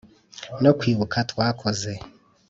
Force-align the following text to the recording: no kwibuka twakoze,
no 0.63 0.71
kwibuka 0.79 1.17
twakoze, 1.31 1.91